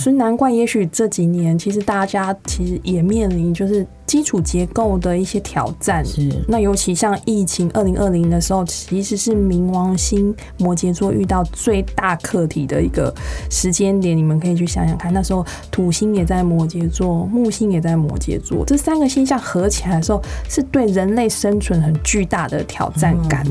[0.00, 6.02] 所以难怪，也许这几年其实大家其实也面临就是基础结构的一些挑战。
[6.02, 13.14] 是，那尤其像疫情二零二零的时候，其实是冥王星摩羯座遇到最大课题的一个
[13.50, 14.16] 时间点。
[14.16, 23.46] 你们可以去想想看，那时候土星也在摩羯座，木星也在摩羯座，这三个星象合起来的时候，是对人类生存很巨大的挑战感。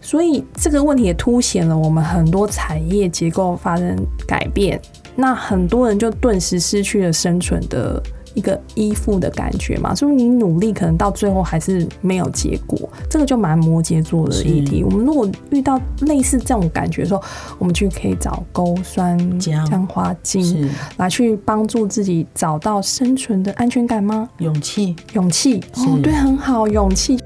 [0.00, 3.94] 所以这个问题也凸显了我们很多产业结构发生
[4.26, 4.80] 改变。
[5.16, 8.02] 那很多人就顿时失去了生存的
[8.34, 14.84] 一个依附的感觉嘛，所以你努力可能到最后还是没有结果，这个就蛮摩羯座的议题。
[14.84, 17.20] 我们如果遇到类似这种感觉的时候，
[17.58, 24.28] 我们去可以找勾酸姜花精来去帮助自己找到生存的安全感吗？
[24.38, 27.18] 勇气，勇气，哦，对，很好，勇气。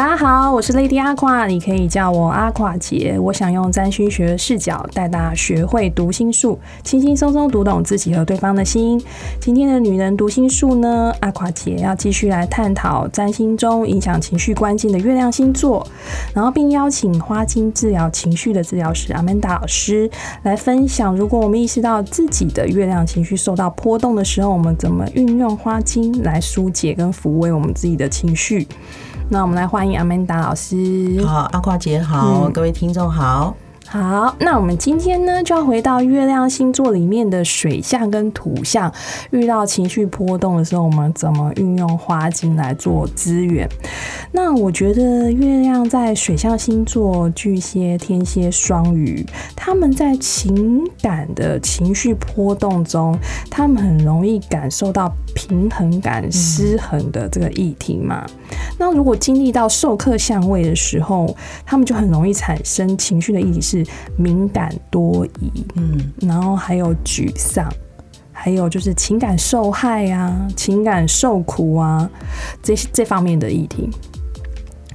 [0.00, 3.18] 大家好，我是 Lady 阿夸，你可以叫我阿垮姐。
[3.20, 8.98] 我想用占星学视角带大家学会读心术，轻轻松松读懂自己和对方的心。
[9.38, 15.86] 今天的女人读心术呢，阿垮姐要继续来探讨占星中影响情绪关键的月亮星座，
[16.32, 20.10] 然后并邀请花精治疗情绪的治疗师阿曼达老师
[20.44, 28.66] 来分享，如果我们意识到自己的月亮情绪受到波动的时候，我们怎么运用花精来疏解跟抚慰我们自己的情绪。
[29.32, 31.24] 那我们来欢迎阿曼达老师。
[31.24, 33.54] 好，阿夸姐好，各位听众好。
[33.92, 38.94] 好，那我们今天呢就要回到月亮星座里面的水象跟土象，
[39.32, 43.68] 遇到情绪波动的时候，我们怎么运用花精来做资源？
[44.30, 53.18] 那我觉得月亮在水象星座巨蟹、天蝎、双鱼，他们在情感的情绪波动中，
[53.50, 58.24] 他们很容易感受到平衡感失衡的这个议题嘛。
[58.78, 63.90] 那如果经历到授课相位的时候，他们就很容易产生情绪的议题是是。
[64.16, 67.66] 敏感多疑，嗯，然后还有沮丧，
[68.32, 72.10] 还有就是情感受害啊，情感受苦啊，
[72.62, 73.88] 这这方面的议题，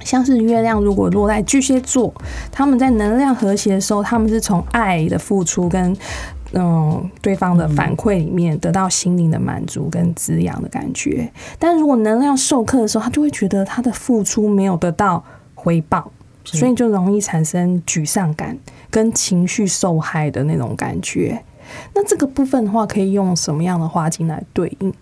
[0.04, 2.14] 像是月亮如果落在巨蟹座，
[2.52, 5.96] 他们在能量和谐的时候，他们是从爱的付出跟
[6.52, 15.24] 嗯对方的反馈里面得到心灵的满足跟滋养的感觉，但如果能量授课的时候，他就会觉得他的付出没有得到
[15.54, 16.12] 回报。
[16.54, 18.56] 所以就容易产生沮丧感
[18.90, 21.42] 跟情绪受害的那种感觉。
[21.94, 24.92] 那这个部分的话，可以用什么样的花精来对应？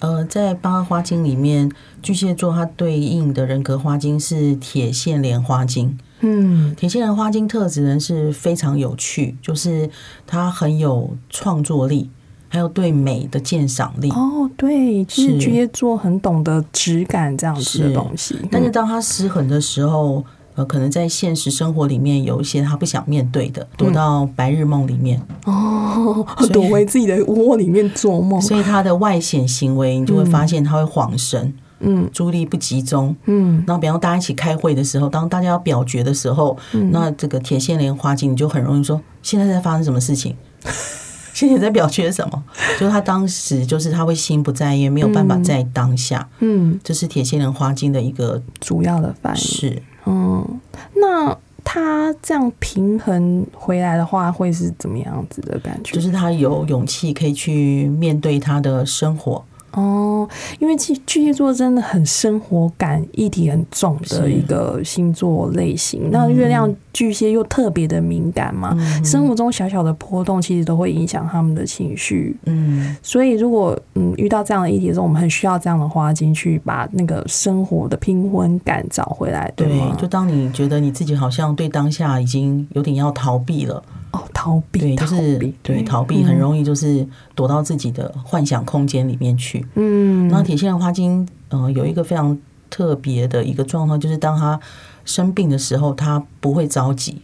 [0.00, 1.70] 呃，在八花精里面，
[2.02, 5.96] 巨蟹座它对应的人格花精是铁线莲花精。
[6.20, 9.88] 嗯，铁线莲花精特质呢是非常有趣，就是
[10.26, 12.10] 它很有创作力，
[12.48, 14.10] 还有对美的鉴赏力。
[14.10, 20.24] 哦，对，其实巨蟹座很懂得质感这样子的东西，但是当它失衡的时候。
[20.54, 28.40] 呃，可能在现实生活里面有一些他不想面对的，躲到白日梦里面哦，躲回自己的窝里面做梦。
[28.40, 33.62] 所以他的外显行为，你就会发现他会晃神，嗯，注意力不集中，嗯。
[33.66, 36.56] 然后，比方大家一起开会的时候，当大家要表决的时候，
[36.90, 40.36] 那这个铁线莲花精，你就很容易说现在在发生什么事情，
[41.32, 42.42] 现在在表决什么？
[42.78, 49.82] 就是他当时就是他会心不在焉，没有办法在当下，嗯，这是铁线莲花精的一个主要的反应是。
[50.06, 50.60] 嗯，
[50.94, 55.94] 那他这样平衡回来的话，会是怎么样子的感觉？
[55.94, 59.44] 就是他有勇气可以去面对他的生活。
[59.72, 66.10] 哦，因为巨巨蟹座真的很生活感，议题很重的一个星座类型。
[66.10, 72.36] 那月亮巨蟹又特别的敏感嘛，生活中小小的波动其实都会影响他们的情绪。
[72.46, 79.96] 嗯，所以如果嗯遇到这样的议题的时候，我们很需要这样的花精去把那个生活的平衡感找回来，对吗？
[79.98, 83.82] 就当你觉得你自己好像对当下已经有点要逃避了。
[84.12, 89.66] 哦，逃避，对，就是对逃避，很容易就是躲到自己的幻想空间里面去。
[89.74, 92.36] 嗯，那铁线花精，呃，有一个非常
[92.68, 94.58] 特别的一个状况，就是当他
[95.04, 97.22] 生病的时候，他不会着急，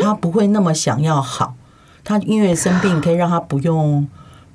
[0.00, 1.54] 他不会那么想要好，
[2.02, 4.06] 他因为生病可以让他不用。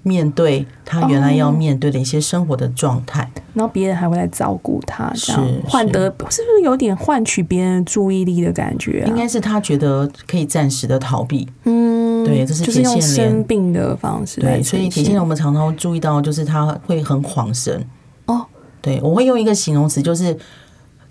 [0.04, 9.04] 面对他原来要面对的一些生活的状态，然后别人还会来照顾他，这样换得是不是有点换取别人注意力的感觉？
[9.08, 11.48] 应该是他觉得可以暂时的逃避。
[11.66, 14.40] 嗯，对，这是就是用生病的方式。
[14.40, 17.86] 对，所以铁线莲我们常常注意到，就是他会很恍神。
[18.26, 18.46] 哦，
[18.82, 20.38] 对，我会用一个形容词，就是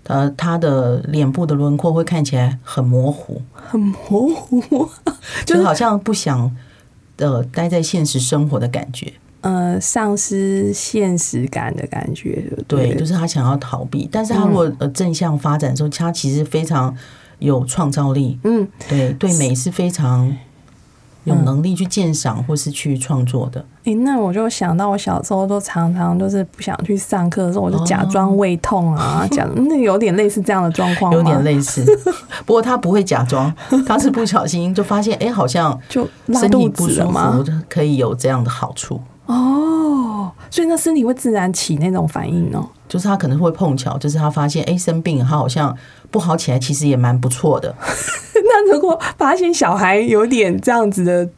[0.07, 4.89] 呃，他的脸部的轮廓会看起来很模糊，很模糊，
[5.45, 6.51] 就好像不想。
[7.19, 9.11] 的待在现实生活的感觉，
[9.41, 14.07] 呃，丧失现实感的感觉，对，就是他想要逃避。
[14.11, 16.95] 但是他如果呃正向发展的时候，他其实非常
[17.39, 20.35] 有创造力，嗯，对对美是非常
[21.25, 23.63] 有能力去鉴赏或是去创作的。
[23.83, 31.85] 诶，那我就想到我小时候都常常就是不想去上课的时候，我就假装胃痛啊，讲那有点类似这样的状况吗，有点类似。
[32.49, 33.53] 不过他不会假装，
[33.85, 37.03] 他是不小心就发现，哎，好像就拉身体肚不舒？
[37.11, 38.99] 服，可以有这样的好处。
[39.27, 42.67] 哦，所以那身体会自然起那种反应哦。
[42.87, 45.77] 就是他可能会碰巧，就是他发现，哎，生病，他好像
[46.09, 47.71] 不好起来，其实也蛮不错的。
[48.33, 51.29] 那如果发现小孩有点这样子的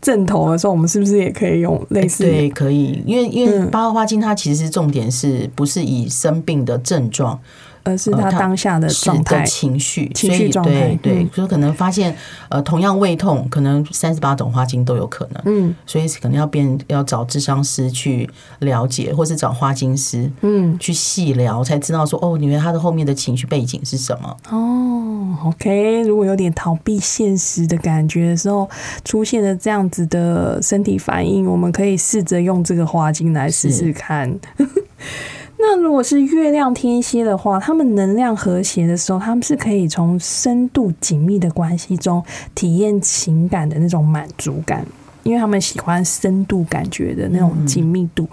[0.00, 2.24] 症头的时候，我们是不是也可以用类似？
[2.24, 7.38] 对，可以，因为因为嗯八号花精它其实重点是不是以生病的症状，
[7.84, 9.46] 而是他当下的状态的。
[9.46, 12.14] 情绪，情绪状态对所以可能发现
[12.48, 18.28] 呃，同样胃痛，可能三十八种花精都有可能，嗯所以可能要变要找智商师去
[18.60, 24.36] 了解，或是找花精师嗯，去细聊，才知道说哦，原来他的后面的情绪背景是什么。
[24.50, 28.68] 哦，OK，如果有点逃避现实的感觉的时候，
[29.04, 34.34] 出现了这样子的身体反应，我们可以试着用这个花精来试试看。
[35.66, 42.22] 那如果是月亮天蝎的话，他们能量和谐的时候，他们是可以从深度紧密的关系中
[42.54, 44.84] 体验情感的那种满足感。
[45.22, 48.28] 因为他们喜欢深度感觉的那种紧密度，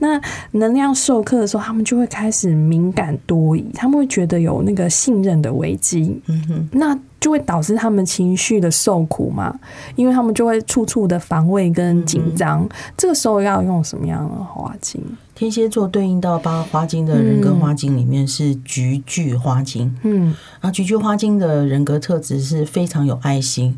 [0.00, 9.56] 那能量授课的时候，他们就会开始敏感多疑，他们会觉得有那个信任的危机，嗯哼，那就会导致他们情绪的受苦嘛，
[9.94, 12.68] 因为他们就会处处的防卫跟紧张。
[12.96, 15.00] 这个时候要用什么样的花精？
[15.34, 20.34] 天蝎座对应到八花精的人格花精里面是菊苣花精，嗯。
[20.60, 23.76] 啊，菊苣花精的人格特质是非常有爱心，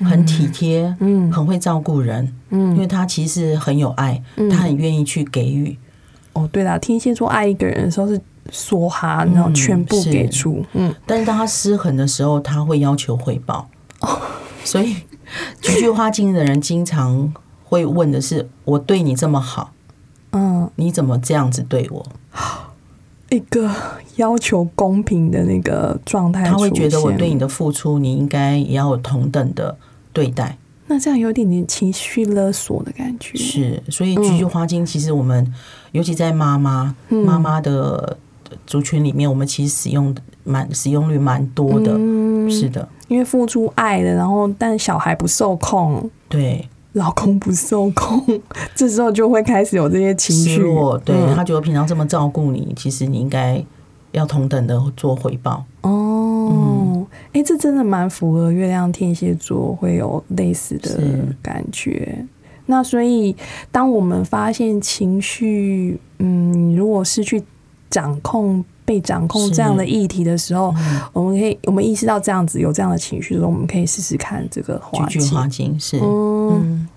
[0.00, 1.30] 很体贴，嗯。
[1.30, 2.70] 很会照顾人，嗯。
[2.70, 4.50] 因嗯，为他其实很有爱，嗯。
[4.50, 5.78] 他很愿意去给予。
[6.32, 8.20] 哦，对啦，天蝎座爱一个人的时候是
[8.50, 10.92] 梭哈，那种嗯全部是给出，嗯。
[11.06, 13.68] 但是当他失衡的时候，他会要求回报。
[14.00, 14.20] 哦。
[14.64, 14.96] 所以
[15.62, 17.32] 菊苣花精的人经常
[17.62, 19.72] 会问的是：我对你这么好，
[20.36, 22.06] 嗯，你怎么这样子对我？
[23.30, 23.68] 一个
[24.16, 27.38] 要求公平的那个状态，他会觉得我对你。
[27.38, 29.76] 的付出，你应该也要有同等的
[30.12, 30.56] 对待。
[30.86, 35.52] 那这样有点点情绪勒索的感觉，是，所以菊苣花精其实我们，
[35.90, 38.16] 尤其在妈妈嗯妈妈的
[38.64, 41.92] 族群里面，我们其实使用的蛮使用率蛮多的。
[41.96, 48.24] 嗯是的，因为付出爱的，然后但小孩不受控，对，老公不受控，
[48.74, 50.62] 这时候就会开始有这些情绪
[51.04, 53.62] 对、嗯他觉得平常这么照顾你，其实你应该
[54.12, 55.62] 要同等的做回报。
[55.82, 60.98] 哦，哎、这真的蛮符合月亮天蝎座会有类似的
[61.42, 62.24] 感觉。
[62.64, 63.36] 那所以，
[63.70, 67.42] 当我们发现情绪，嗯，如果失去
[67.90, 70.74] 掌控、被掌控这样的议题的时候，
[71.12, 76.88] 我们可以，我们意识到这样子有这样的情绪的时候，我们可以试试看这个花菊精苣花精是，嗯，嗯，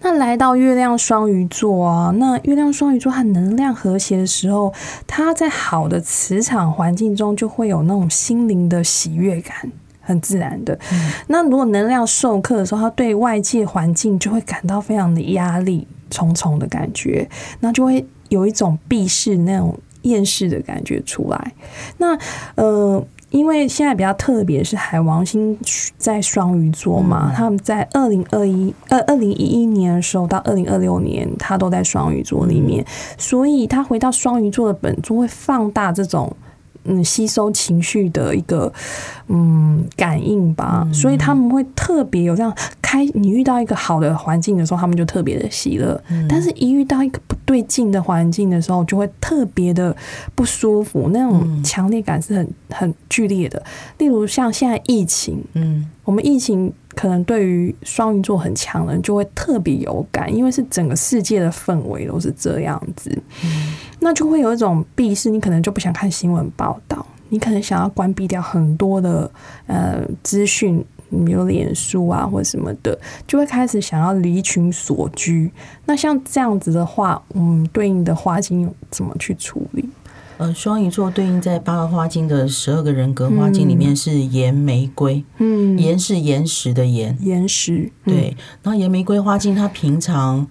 [0.00, 4.72] 那来到月亮双鱼座啊，那月亮双鱼座和能量和谐的时候，
[5.06, 9.70] 它在好的磁场环境中就会有那种心灵的喜悦感。
[10.08, 10.78] 很自然的，
[11.26, 17.28] 那如果能量授课的时候，他对外界环境就会感到非常的压力重重的感觉，
[17.58, 21.52] 那就会有一种避世那种厌世的感觉出来。
[21.98, 22.18] 那
[22.54, 25.58] 呃，因为现在比较特别是海王星
[25.98, 32.84] 在双鱼座嘛，他们在二零二一二二零一一年的时候到二零二六年，他都在双鱼座里面，
[33.18, 36.34] 所以他回到双鱼座的本座会放大这种。
[36.86, 38.72] 嗯，吸收情绪的一个
[39.28, 43.04] 嗯感应吧，所以他们会特别有这样开。
[43.14, 45.96] 你遇到一个好的环境的时候，他们就特别的喜乐；
[46.28, 49.94] 但是一遇到一个不对劲的环境的时候，就会特别的
[50.34, 53.62] 不舒服，那种强烈感是很很剧烈的。
[53.98, 63.10] 例如像现在疫情，嗯，我们疫情可能对于双鱼座很强的人就会特别有感，因为是整个世界的氛围都是这样子，
[64.00, 69.30] 那就会有一种避世，你可能就不想看新闻报道，你可能想要关闭掉很多的
[69.66, 70.84] 呃资讯。
[71.24, 72.98] 比如脸书啊，或者什么的，
[73.28, 75.48] 就会开始想要离群所居。
[75.84, 79.88] 那像这样子的话，嗯，对应的花精怎么去处理？
[80.38, 90.44] 呃，双鱼座对应在八个花精的十二个人格花精里面是岩玫瑰，嗯，岩是岩石的岩，岩石，嗯，对，然后岩玫瑰花精它平常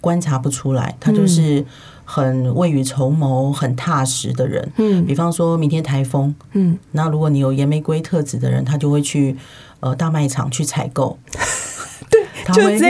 [0.00, 1.64] 观察不出来，它就是
[2.12, 4.68] 很未雨绸缪、很踏实的人。
[4.78, 5.06] 嗯。
[5.06, 9.36] 比方说明天台风，嗯，那如果你有岩玫瑰特质的人，他就会去
[9.78, 11.16] 呃大卖场去采购。
[12.42, 12.80] 他就会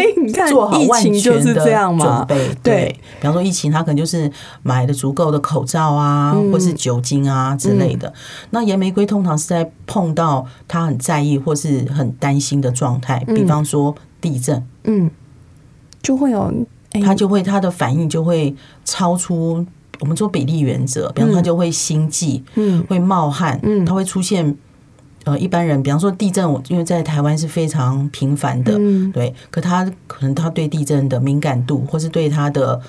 [0.48, 2.36] 做好疫万全的准备。
[2.36, 2.56] 对。
[2.62, 4.30] 对，比方说疫情，他可能就是
[4.62, 6.50] 买了足够的口罩啊，嗯。
[6.50, 8.10] 或是酒精啊之类的。
[8.50, 15.10] 那岩玫瑰通常是在碰到他很在意或是很担心的状态，比方说地震，嗯，
[16.00, 16.54] 就会有哎
[17.04, 18.54] 他就会他的反应就会
[18.84, 19.64] 超出
[20.00, 22.82] 我们说比例原则，比方他就会心悸，嗯。
[22.88, 23.84] 会冒汗，嗯。
[23.84, 24.56] 他会出现
[25.24, 29.12] 呃一般人，比方说地震，我因为在台湾是非常频繁的，嗯。
[29.12, 32.80] 对，可他可能他对地震的敏感度，或是对他的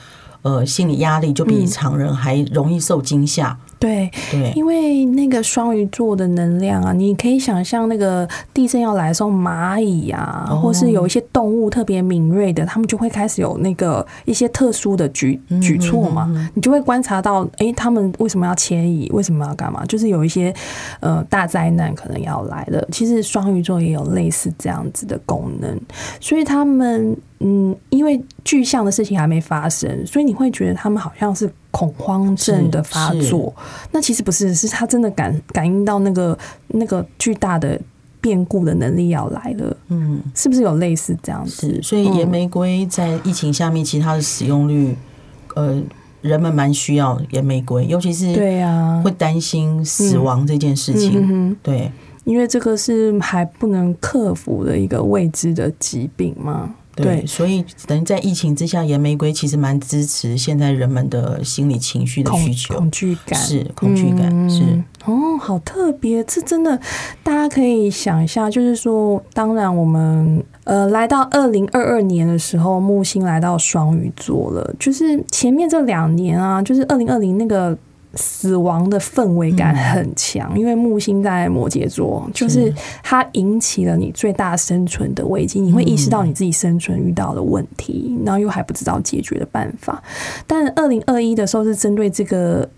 [0.42, 19.86] 呃心理压力，就比常人还容易受惊吓，对，对，因为那个双鱼座的能量啊，你可以想象那个地震要来的时候，蚂蚁啊，哦或是有一些动物特别敏锐的，他们就会开始有那个一些特殊的举嗯举措嘛，你就会观察到，诶，他们为什么要迁移，为什么要干嘛？
[19.86, 20.54] 就是有一些
[21.00, 22.88] 呃大灾难可能要来了。
[22.92, 25.80] 其实双鱼座也有类似这样子的功能，
[26.20, 33.54] 所以他们嗯，因为具象的事情还没发生，所以你会觉得他们好像是恐慌症的发作。
[33.92, 37.80] 那其实不是，是他真的感感应到那个那个巨大的
[38.20, 41.82] 变故的能力要来了，嗯，是不是有类似这样子，？
[41.82, 44.96] 所以野玫瑰在疫情下面，其实它的使用率，
[45.56, 45.82] 呃，
[46.22, 51.92] 人们蛮需要野玫瑰，尤其是对呀、会担心死亡这件事情，嗯哼，对。
[52.24, 56.72] 因为这个是还不能克服的一个未知的疾病嘛。
[56.96, 64.50] 对，所以等于在疫情之下，岩玫瑰其实蛮支持现在人们的心理情绪的需求，恐惧感是恐惧感，嗯。
[64.50, 64.84] 是。
[65.06, 66.80] 哦，好特别，这真的
[67.24, 77.78] 大家可以想一下，就是说，当然我们呃来到二零二二年的时候，木星来到双鱼座了，就是前面这两年啊，就是二零二零那个。
[78.16, 90.04] 死亡的氛围感很强，因为木星在摩羯座，就是它引起了你最大生存的危机，你会意识到你自己生存遇到的问题，然后又还不知道解决的办法。
[90.46, 92.70] 但二零二一的时候是针对这个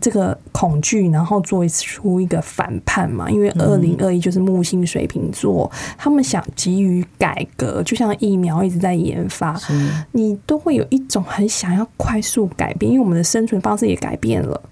[0.00, 3.28] 这个恐惧，然后做出一个反叛嘛。
[3.28, 9.60] 因为二零二一就是木星水瓶座，他们想急于改革，就像疫苗一直在研发，
[10.12, 14.62] 你都会有一种很想要快速改变，因为我们的生存方式也改变了。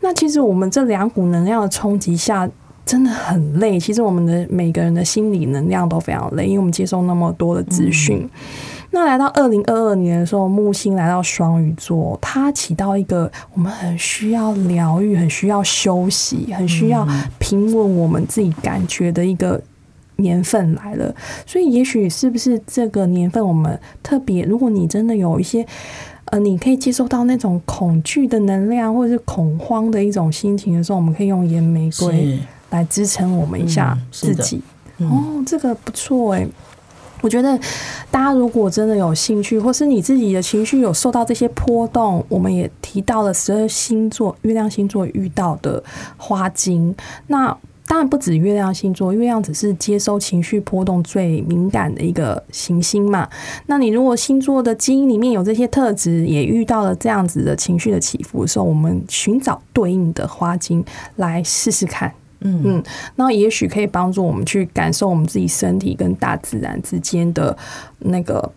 [0.00, 2.48] 那其实我们这两股能量的冲击下。
[2.86, 8.28] 真的很累，其实我们的每个人的心理能量都非常累，因为我们接受那么多的资讯。
[8.90, 17.06] 那来到二零二二年的时候，木星来到双鱼座，它起到一个我们很需要疗愈、很需要休息、很需要
[17.38, 19.62] 平稳我们自己感觉的一个
[20.16, 21.14] 年份来了。
[21.46, 25.64] 所以，也许是不是这个年份我们特别，如果你真的有一些。
[26.30, 32.38] 呃，你可以接受到那种恐惧的能量，或者是恐慌的一种心情的时候，我们可以用岩玫瑰
[32.70, 34.62] 来支撑我们一下自己。
[34.98, 36.46] 哦，这个不错哎。
[37.22, 37.54] 我觉得
[38.10, 45.84] 大家如果真的有兴趣，或是你自己的情绪有受到这些波动，我们也提到了十二星座月亮星座遇到的
[46.16, 46.94] 花精。
[47.26, 47.54] 那
[47.90, 53.28] 当然不止月亮星座，月亮只是接收情绪波动最敏感的一个行星嘛。
[53.66, 60.84] 那你如果星座的基因里面有这些特质，也遇到了这样子的情绪的起伏的时候，我们寻找对应的花精
[61.16, 62.12] 来试试看。
[62.42, 62.82] 嗯嗯，
[63.16, 67.54] 那也许可以帮助我们去感受我们自己身体跟大自然之间的
[67.98, 68.50] 那个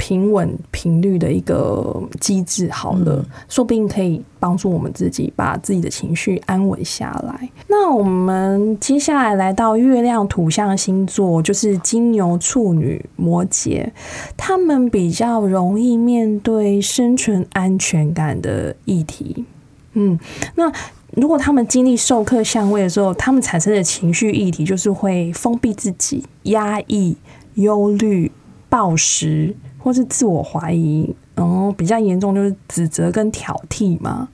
[0.00, 2.70] 平稳频率的一个机制。
[2.70, 7.50] 好了，说不定可以帮助我们自己把自己的情绪安稳下来。
[7.68, 13.90] 那我们接下来来到月亮土象星座，就是金牛、处女、摩羯，
[14.38, 19.44] 他们比较容易面对生存安全感的议题。
[19.92, 20.18] 嗯，
[20.54, 20.72] 那。
[21.16, 27.16] 如果他们经历授课相位的时候，他们产生的情绪议题就是会封闭自己、压抑、
[27.54, 28.30] 忧虑、
[28.70, 31.14] 暴食，或是自我怀疑。
[31.36, 34.28] 然后比较严重就是指责跟挑剔嘛。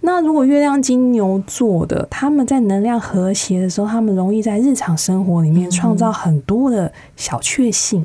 [0.00, 8.04] 那如果月亮金牛座的，他们在能量和谐的时候，他们容易在日常生活里面创造很多的小确幸。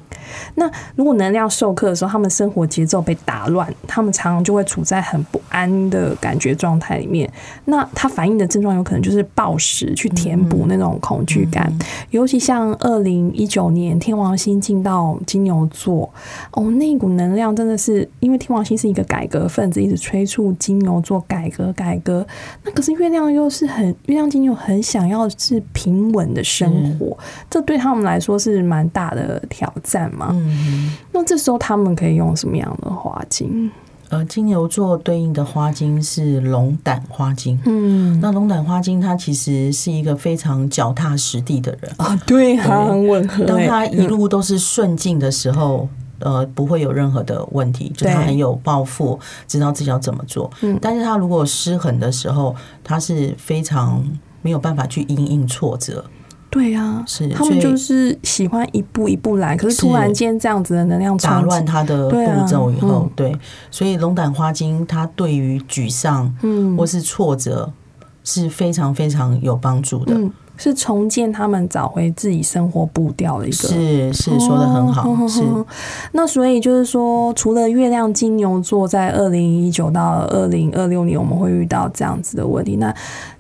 [0.54, 7.30] 那如果能量授课的时候，他们生活节奏被打乱，他们常常就会处在很不安的感觉状态里面。
[7.66, 11.72] 那它反映的症状有可能就是暴食，去填补那种恐惧感。
[12.12, 16.10] 尤其像二零一九年天王星进到金牛座，
[16.52, 21.98] 哦，那股能量真的是因为天王星是一个改革分子，一直催促金牛座改革改。
[21.98, 22.26] 革，
[22.64, 27.18] 那可是月亮又是很月亮金牛很想要是平稳的生活，
[27.50, 30.30] 这对他们来说是蛮大的挑战嘛。
[30.32, 33.70] 嗯，那这时候他们可以用什么样的花精？
[34.10, 37.60] 呃，金牛座对应的花精是龙胆花精。
[37.66, 43.44] 嗯，那龙胆花精它其实是一个非常脚踏实地的人啊，对，他很吻合。
[43.44, 50.50] 当他一路都是顺境的时候，呃，不会有任何的问题，就他很有抱负，知道自己要怎么做。
[50.62, 54.02] 嗯，但是他如果失衡的时候，他是非常
[54.42, 56.04] 没有办法去应应挫折。
[56.50, 63.36] 对啊，是他们就是喜欢一步一步来，可是突然间这样子的能量打乱他的步骤以后，对，
[63.70, 67.72] 所以龙胆花精它对于沮丧，嗯，或是挫折
[68.24, 70.16] 是非常非常有帮助的。
[70.60, 75.28] 是重建他们找回自己生活步调的一个，是是说的很好。
[75.28, 75.44] 是
[76.14, 82.92] 那所以就是说，除了月亮金牛座在二零一九到二零二六年我们会遇到这样子的问题，那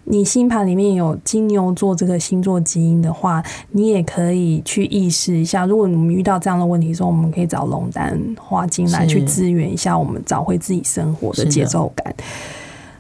[0.09, 12.15] 你星盘里面有金牛座这个星座基因的话，你也可以去意识一下，如果你们遇到这样的问题的时候，我们可以找龙丹花精来去支援一下，我们找回自己生活的节奏感。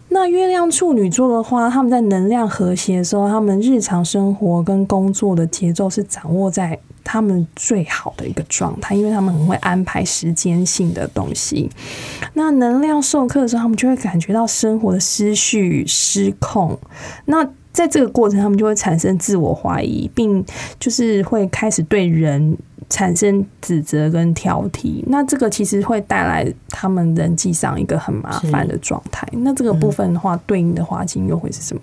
[0.09, 6.77] 那月亮处女座的话，他们在能量和谐的时候，他们日常生活跟工作的节奏是掌握在
[7.09, 11.69] 他们最好的一个状态，因为他们很会安排时间性的东西。
[12.33, 16.77] 那能量授课的时候，他们就会感觉到生活的思绪失控。
[17.25, 20.43] 那在这个过程，他们就会产生自我怀疑，并
[20.77, 22.57] 就是会开始对人。
[22.89, 29.27] 产生指责跟挑剔，那这个其实会带来他们人际上一个很麻烦的状态。
[29.33, 31.81] 那这个部分的话，对应的花精又会是什么？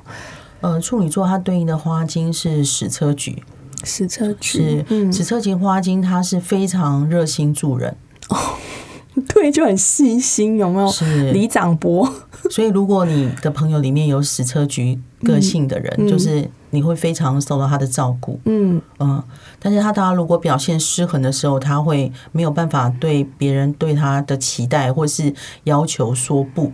[0.63, 3.43] 呃，处女座它对应的花精是矢车菊，
[3.85, 7.97] 矢车菊是矢车菊花精，它是非常热心助人
[8.29, 8.37] 哦，
[9.33, 10.89] 对，就很细心，有没有？
[10.89, 12.13] 是李长博。
[12.51, 18.39] 所以，如果你的朋友里面有矢车菊个性的人，就是你会非常受到他的照顾。
[18.45, 19.23] 嗯嗯。
[19.59, 25.33] 但是他他如果表现失衡的时候，他会没有办法对别人对他的期待或是
[25.65, 26.71] 要求说不。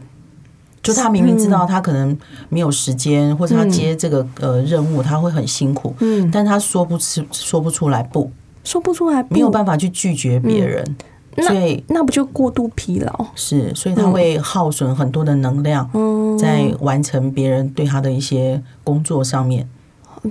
[0.82, 2.16] 就他明明知道他可能
[2.48, 8.30] 没有时间，或者他接这个呃任务他会很辛苦，嗯，但他说不出说不出来不，
[8.64, 10.96] 说不出来，没有办法去拒绝别人，
[11.46, 13.26] 所以那不就过度疲劳？
[13.34, 15.88] 是，所以他会耗损很多的能量，
[16.38, 19.68] 在完成别人对他的一些工作上面。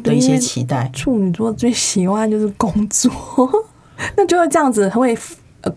[0.04, 3.12] 的一些期待，处女座最喜欢就是工作，
[4.16, 5.18] 那就会这样子会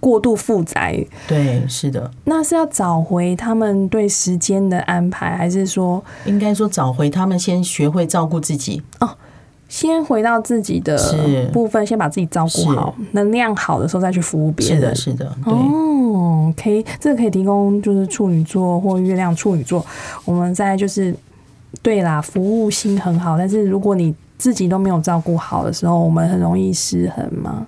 [0.01, 1.05] 过度负载。
[1.27, 2.11] 对，是的。
[2.25, 8.83] 那是要找回他们对时间的安排，还是说应该说找回他们先学会照顾自己？
[9.01, 9.09] 哦，
[9.69, 10.97] 先回到自己的
[11.53, 14.95] 部分，先把自己照顾好，能量好的时候再去服务别人。
[14.95, 15.51] 是的，是的。
[15.51, 19.85] 哦可以这个可以提供就是处女座或月亮处女座，
[20.25, 21.15] 我们在就是。
[21.81, 27.67] 对啦，服务心很好，但是如果你自己都没有照顾好的时候，我们很容易失衡嘛。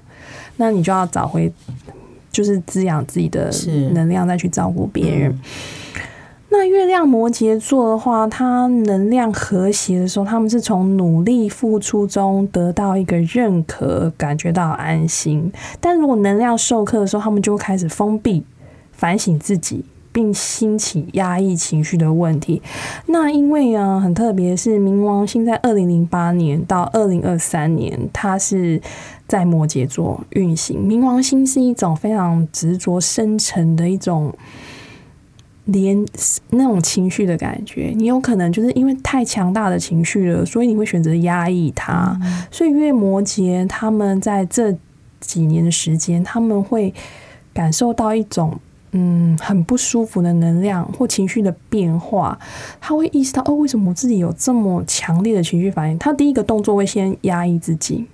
[0.59, 1.50] 那你就要找回，
[2.35, 3.49] 就是滋养自己的
[3.92, 5.38] 能量，再去照顾别人。
[6.51, 15.51] 那月亮摩羯座的话，它能量和谐的时候，他们是从努力付出中得到一个认可，感觉到安心。
[15.81, 18.44] 但如果能量授课的时候，他们就会开始封闭，
[18.92, 19.85] 反省自己。
[20.14, 22.62] 并兴起压抑情绪的问题。
[23.07, 28.81] 那因为啊，很特别是冥王星在二零零八年到二零二三年，它是
[29.27, 30.79] 在摩羯座运行。
[30.81, 34.33] 冥王星是一种非常执着、深沉的一种
[35.64, 36.07] 连
[36.50, 37.92] 那种情绪的感觉。
[37.96, 42.16] 你有可能就是因为太强大的情绪了，所以你会选择压抑它。
[42.53, 44.77] 所以，月摩羯他们在这
[45.18, 46.94] 几年的时间，他们会
[47.53, 48.61] 感受到一种。
[48.96, 52.38] 嗯，很不舒服的能量或情绪的变化，
[52.80, 55.98] 他会意识到哦，为什么我自己有这么强烈的情绪反应？
[55.98, 58.07] 他第一个动作会先压抑自己，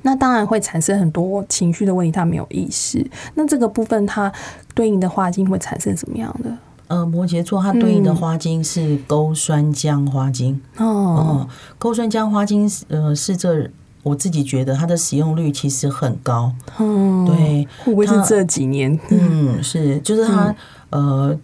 [0.00, 3.06] 那当然会产生很多情绪的问题，他没有意识。
[3.34, 4.32] 那这个部分，它
[4.74, 6.56] 对应的花精会产生什么样的？
[6.88, 11.46] 呃，摩羯座它对应的花精是勾酸浆花精哦，
[11.78, 13.70] 勾酸浆花精呃是这。
[14.02, 18.98] 我自己觉得它的使用率其实很高，嗯，对，会不会是这几年？
[19.10, 20.54] 嗯，是，就是它，
[20.90, 21.38] 呃，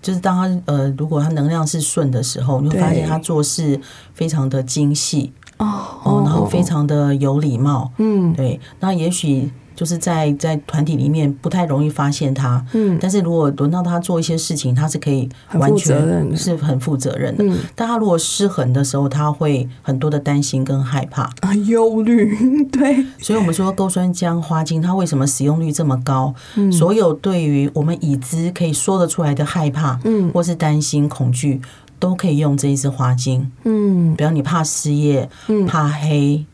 [0.00, 3.80] 就是当它，呃，如果它能量是顺的时候，你会发现他做事
[4.14, 5.32] 非常的精细。
[5.58, 9.50] 哦，然后非常的有礼貌，嗯，对，那也许。
[9.74, 17.44] 就是在在团体里面不太容易发现他，嗯，但是如果轮到他做一些事情，他是可以完全是很负责任的。
[17.74, 22.36] 但他如果失衡的时候，他会很多的担心跟害怕啊，忧虑。
[22.70, 26.34] 对，所以我们说钩酸浆花精它为什么使用率这么高？
[26.56, 31.60] 嗯，所有对于我们已知可以说得出来的害怕，嗯，或是担心恐惧，
[31.98, 33.50] 都可以用这一支花精。
[33.64, 36.44] 嗯，比方你怕失业，嗯，怕黑。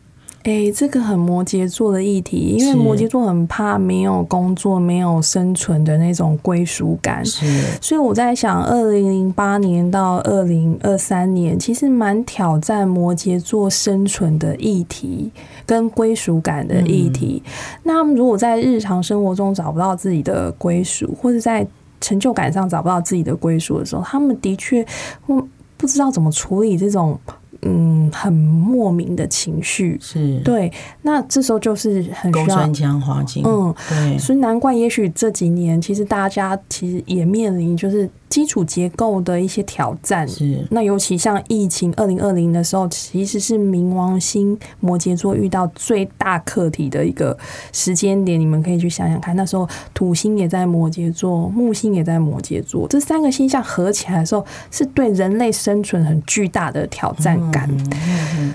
[0.43, 7.23] 哎，这个很摩羯座的议题，因为摩羯座很怕没有工作、没有生存的那种归属感。
[7.25, 7.47] 是
[7.81, 15.31] 所以我在想，二零零八年到二零二三年，其实蛮挑战摩羯座生存的议题
[15.67, 17.43] 跟归属感的议题。
[17.83, 21.67] 那他们如果在日常生活中找不到自己的归属，或者在
[22.01, 24.83] 成就感上找不到自己的归属的时候，他们的确
[25.27, 27.19] 不不知道怎么处理这种
[27.63, 29.99] 嗯很莫名的情绪。
[30.01, 40.27] 是，对，那这时候就是很需要勾酸浆花精，嗯，对，所以难怪，也许这几年其实大家其实也面临就是基础结构的一些挑战。
[40.27, 47.37] 是那尤其像疫情二零二零的时候，其实是冥王星摩羯座遇到最大课题的一个
[47.73, 48.41] 时间点。
[48.41, 57.69] 你们可以去想想看，那时候土星也在摩羯座，木星也在摩羯座，这三个星象合起来的时候，是对人类生存很巨大的挑战感。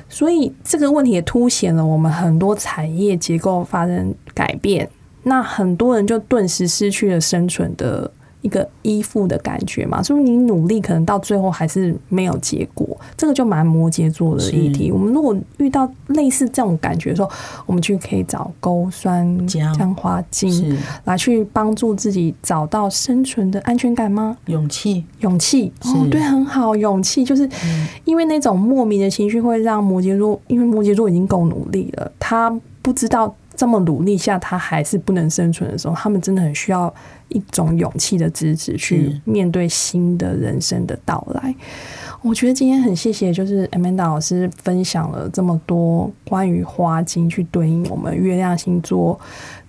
[0.07, 4.89] 所以这个问题也凸显了我们很多产业结构发生改变，
[5.23, 8.09] 那很多人就顿时失去了生存的
[8.45, 10.03] 一个依附的感觉嘛。
[10.03, 14.91] 所以你努力可能到最后还是没有结果，这个就蛮摩羯座的议题。
[14.91, 17.29] 我们如果遇到类似这种感觉的时候，
[17.65, 19.73] 我们就可以找勾酸姜。
[19.75, 24.37] 姜花精来去帮助自己找到生存的安全感吗？
[24.45, 25.73] 勇气，勇气。
[25.81, 27.25] 哦，对，很好，勇气。
[27.25, 27.49] 就是
[28.03, 36.93] 因为那种莫名的情绪会让摩羯座，因为摩羯座已经够努力了，他不知道这么努力下他还是不能生存的时候，他们真的很需要
[37.29, 41.55] 一种勇气的支持去面对新的人生的到来。
[42.21, 49.19] 我觉得今天很谢谢，就是 Amanda 老师分享了这么多关于花精去对应我们月亮星座，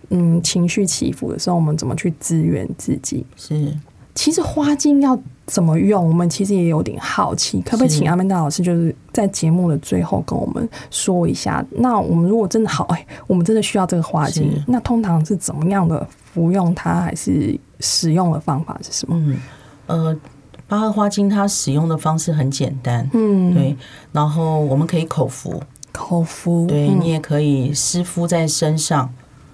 [0.09, 3.27] 嗯，情绪起伏的时候，我们怎么去支援自己。
[3.37, 3.77] 是
[4.15, 11.65] 其实花精要怎么用，我们其实也有点好奇，可不可以请阿曼达老师就是在节目的最后跟我们说一下？
[11.71, 16.05] 那我们如果真的好，哎、我们真的需要这个花精，那通常是怎么样的
[16.35, 19.17] 服用它，还是使用的方法是什么？
[19.17, 19.37] 嗯。
[19.87, 20.17] 呃，
[20.67, 23.77] 八合花精它使用的方式很简单，嗯，对，
[24.11, 26.99] 然后我们可以口服，口服，对嗯。
[27.01, 29.09] 你也可以湿敷在身上，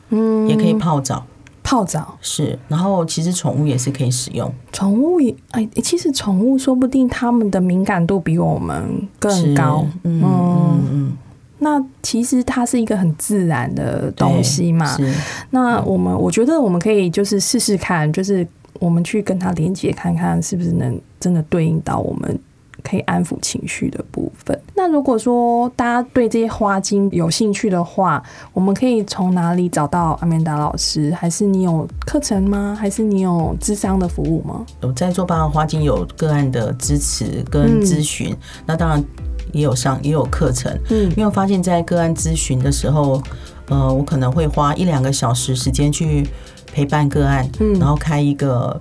[0.08, 0.48] 嗯。
[0.48, 1.26] 也可以泡澡，
[1.62, 2.16] 泡澡。
[2.20, 9.86] 是，然后其实宠物也是可以使用，宠物也哎，其实宠物说不定它们的敏感度比我们更是高。
[10.04, 11.12] 嗯嗯嗯，
[11.58, 14.86] 那其实它是一个很自然的东西嘛。
[14.96, 15.12] 是
[15.50, 18.46] 那我们我觉得我们可以就是试试看，就是
[18.80, 22.38] 我们去跟它连接看看，是不是能真的对应到我们
[22.82, 24.58] 可以安抚情绪的部分。
[24.74, 31.12] 那如果说大家对这些花精有兴趣的话，我们可以从哪里找到阿曼达老师？
[31.12, 32.76] 还是你有课程吗？
[32.78, 34.64] 还是你有智商的服务吗？
[34.82, 39.04] 有在做八荷花精有个案的支持跟咨询，那当然
[39.52, 43.22] 也有上也有课程，嗯因为我发现，在个案咨询的时候，
[43.68, 46.26] 呃，我可能会花一两个小时时间去
[46.72, 48.78] 陪伴个案，嗯然后开一个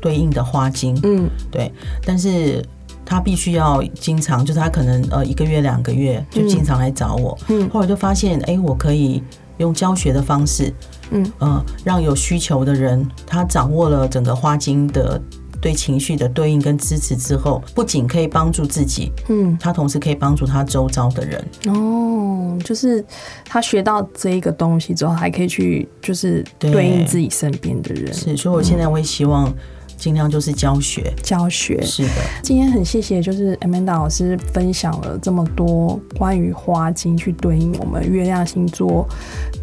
[0.00, 1.70] 对应的花精，嗯对，
[2.04, 2.64] 但是
[3.06, 7.70] 他必须要经常，就是他可能呃一个月两个月就经常来找我，嗯。
[7.70, 9.22] 后来就发现，哎、我可以
[9.56, 10.70] 用教学的方式，
[11.10, 15.18] 嗯，呃，让有需求的人他掌握了整个花精的。
[15.58, 21.44] 对情绪的对应跟支持之后，不仅可以帮助自己，嗯，他同时可以帮助他周遭的人。
[21.66, 23.04] 哦，就是
[23.44, 26.70] 他学到这一个东西之后，还可以去就是对。
[26.70, 28.12] 对应自己身边的人。
[28.12, 29.52] 是，所以我现在会希望
[29.96, 31.12] 尽量就是教学。
[31.22, 31.80] 教学。
[31.82, 32.10] 是的，
[32.42, 39.08] 今天很谢谢，就是 Amanda 老师分享了这么多关于花精去对应我们月亮星座，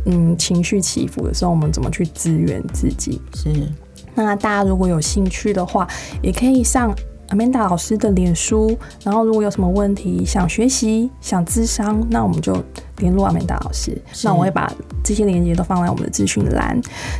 [0.05, 3.21] 嗯，情绪起伏的时候，我们怎么去支援自己。
[3.35, 3.51] 是
[4.15, 5.87] 那大家如果有兴趣的话，
[6.21, 6.93] 也可以上
[7.33, 12.55] Amanda 老师的脸书，然后如果有什么问题想学习、想咨商，那我们就
[12.97, 13.99] 联络 Amanda 老师。
[14.23, 14.71] 那我会把
[15.03, 16.79] 这些链接都放在我们的资讯栏。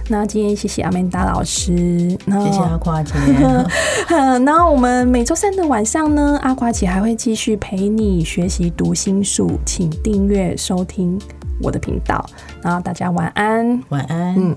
[0.10, 3.14] 那今天谢谢 Amanda 老师，然后谢谢阿夸姐。
[4.46, 11.20] 然后我们每周三的晚上呢，阿瓜姐还会继续陪你学习读心术，请订阅收听
[11.62, 12.24] 我的频道。
[12.62, 13.82] 然后大家晚安。
[13.90, 14.36] 晚安。
[14.38, 14.56] 嗯